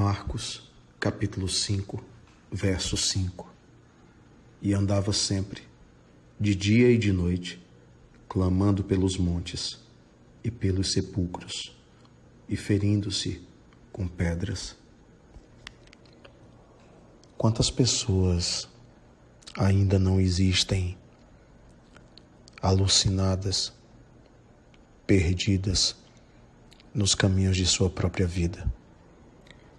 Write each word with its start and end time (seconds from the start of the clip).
Marcos, 0.00 0.62
capítulo 1.00 1.48
5, 1.48 2.00
verso 2.52 2.96
5 2.96 3.52
E 4.62 4.72
andava 4.72 5.12
sempre, 5.12 5.64
de 6.38 6.54
dia 6.54 6.88
e 6.92 6.96
de 6.96 7.10
noite, 7.10 7.60
clamando 8.28 8.84
pelos 8.84 9.16
montes 9.16 9.80
e 10.44 10.52
pelos 10.52 10.92
sepulcros, 10.92 11.76
e 12.48 12.54
ferindo-se 12.54 13.42
com 13.90 14.06
pedras. 14.06 14.76
Quantas 17.36 17.68
pessoas 17.68 18.68
ainda 19.56 19.98
não 19.98 20.20
existem 20.20 20.96
alucinadas, 22.62 23.72
perdidas 25.04 25.96
nos 26.94 27.16
caminhos 27.16 27.56
de 27.56 27.66
sua 27.66 27.90
própria 27.90 28.28
vida? 28.28 28.72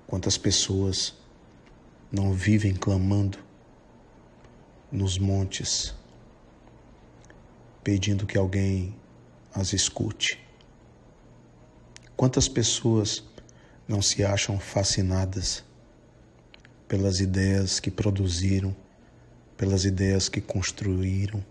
Quantas 0.09 0.39
pessoas 0.39 1.13
não 2.11 2.33
vivem 2.33 2.73
clamando 2.73 3.37
nos 4.91 5.19
montes, 5.19 5.93
pedindo 7.83 8.25
que 8.25 8.35
alguém 8.35 8.95
as 9.53 9.71
escute? 9.71 10.43
Quantas 12.17 12.49
pessoas 12.49 13.23
não 13.87 14.01
se 14.01 14.23
acham 14.23 14.59
fascinadas 14.59 15.63
pelas 16.87 17.19
ideias 17.19 17.79
que 17.79 17.91
produziram, 17.91 18.75
pelas 19.55 19.85
ideias 19.85 20.27
que 20.27 20.41
construíram, 20.41 21.45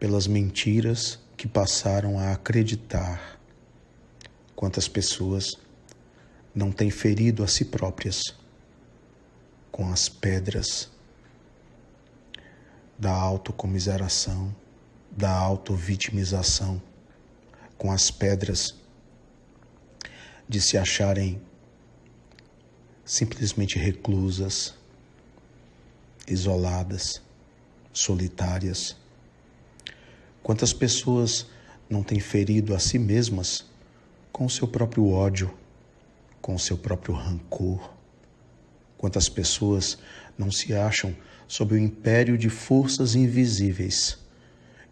pelas 0.00 0.26
mentiras 0.26 1.20
que 1.36 1.46
passaram 1.46 2.18
a 2.18 2.32
acreditar? 2.32 3.40
Quantas 4.56 4.88
pessoas 4.88 5.56
não 6.54 6.72
têm 6.72 6.90
ferido 6.90 7.42
a 7.42 7.48
si 7.48 7.64
próprias 7.64 8.34
com 9.70 9.90
as 9.92 10.08
pedras 10.08 10.90
da 12.98 13.12
autocomiseração, 13.12 14.54
da 15.10 15.30
autovitimização, 15.30 16.82
com 17.78 17.90
as 17.90 18.10
pedras 18.10 18.74
de 20.48 20.60
se 20.60 20.76
acharem 20.76 21.40
simplesmente 23.04 23.78
reclusas, 23.78 24.74
isoladas, 26.28 27.22
solitárias. 27.92 28.96
Quantas 30.42 30.72
pessoas 30.72 31.46
não 31.88 32.02
têm 32.02 32.20
ferido 32.20 32.74
a 32.74 32.78
si 32.78 32.98
mesmas 32.98 33.64
com 34.30 34.46
o 34.46 34.50
seu 34.50 34.68
próprio 34.68 35.08
ódio, 35.08 35.52
com 36.40 36.54
o 36.54 36.58
seu 36.58 36.76
próprio 36.76 37.14
rancor. 37.14 37.94
Quantas 38.96 39.28
pessoas 39.28 39.98
não 40.36 40.50
se 40.50 40.74
acham 40.74 41.16
sob 41.46 41.74
o 41.74 41.78
império 41.78 42.38
de 42.38 42.48
forças 42.48 43.14
invisíveis 43.14 44.18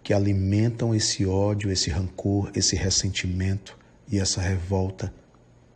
que 0.03 0.13
alimentam 0.13 0.95
esse 0.95 1.27
ódio, 1.27 1.71
esse 1.71 1.91
rancor, 1.91 2.51
esse 2.55 2.75
ressentimento 2.75 3.79
e 4.11 4.19
essa 4.19 4.41
revolta 4.41 5.13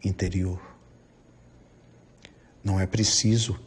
interior. 0.05 0.61
Não 2.65 2.81
é 2.81 2.87
preciso 2.87 3.59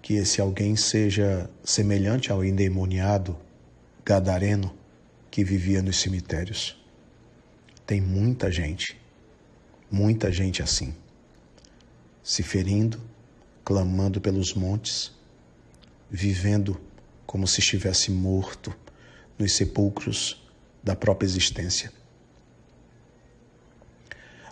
que 0.00 0.14
esse 0.14 0.40
alguém 0.40 0.74
seja 0.74 1.48
semelhante 1.62 2.32
ao 2.32 2.44
endemoniado 2.44 3.38
gadareno 4.04 4.74
que 5.30 5.44
vivia 5.44 5.80
nos 5.80 6.00
cemitérios. 6.00 6.76
Tem 7.86 8.00
muita 8.00 8.50
gente, 8.50 9.00
muita 9.90 10.32
gente 10.32 10.62
assim 10.62 10.94
se 12.22 12.42
ferindo, 12.42 13.00
clamando 13.64 14.20
pelos 14.20 14.54
montes, 14.54 15.12
vivendo 16.10 16.80
como 17.26 17.46
se 17.46 17.60
estivesse 17.60 18.10
morto 18.10 18.74
nos 19.38 19.52
sepulcros 19.52 20.42
da 20.82 20.94
própria 20.94 21.26
existência. 21.26 21.92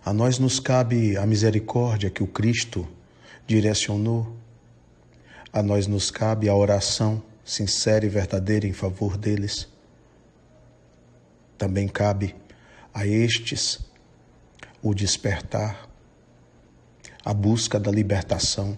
A 0.05 0.13
nós 0.13 0.39
nos 0.39 0.59
cabe 0.59 1.17
a 1.17 1.27
misericórdia 1.27 2.11
que 2.11 2.23
o 2.23 2.27
Cristo 2.27 2.89
direcionou, 3.47 4.35
a 5.53 5.63
nós 5.63 5.87
nos 5.87 6.11
cabe 6.11 6.49
a 6.49 6.55
oração 6.55 7.23
sincera 7.45 8.07
e 8.07 8.09
verdadeira 8.09 8.67
em 8.67 8.73
favor 8.73 9.17
deles. 9.17 9.69
Também 11.59 11.89
cabe 11.89 12.35
a 12.95 13.07
estes 13.07 13.81
o 14.83 14.95
despertar 14.95 15.90
a 17.25 17.35
busca 17.35 17.79
da 17.79 17.91
libertação. 17.91 18.77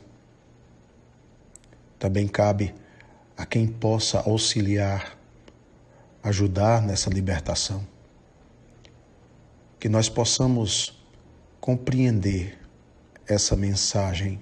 Também 1.98 2.26
cabe 2.26 2.74
a 3.36 3.46
quem 3.46 3.66
possa 3.66 4.20
auxiliar, 4.20 5.16
ajudar 6.22 6.82
nessa 6.82 7.08
libertação. 7.08 7.86
Que 9.78 9.88
nós 9.88 10.08
possamos 10.08 11.00
compreender 11.60 12.58
essa 13.26 13.54
mensagem, 13.54 14.40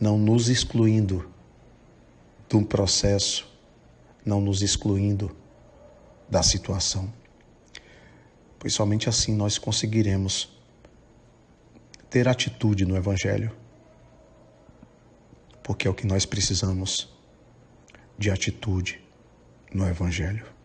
não 0.00 0.18
nos 0.18 0.48
excluindo 0.48 1.30
de 2.48 2.56
um 2.56 2.64
processo, 2.64 3.48
não 4.24 4.40
nos 4.40 4.62
excluindo 4.62 5.34
da 6.28 6.42
situação, 6.42 7.12
pois 8.58 8.74
somente 8.74 9.08
assim 9.08 9.34
nós 9.34 9.56
conseguiremos 9.58 10.57
ter 12.10 12.28
atitude 12.28 12.84
no 12.84 12.96
Evangelho, 12.96 13.54
porque 15.62 15.86
é 15.86 15.90
o 15.90 15.94
que 15.94 16.06
nós 16.06 16.24
precisamos 16.24 17.12
de 18.16 18.30
atitude 18.30 19.00
no 19.72 19.86
Evangelho. 19.86 20.57